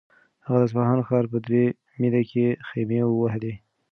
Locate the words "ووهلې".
3.07-3.53